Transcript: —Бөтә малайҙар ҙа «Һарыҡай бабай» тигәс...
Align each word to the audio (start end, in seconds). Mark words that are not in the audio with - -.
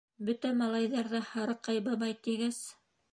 —Бөтә 0.27 0.49
малайҙар 0.61 1.09
ҙа 1.11 1.21
«Һарыҡай 1.33 1.83
бабай» 1.91 2.17
тигәс... 2.29 2.59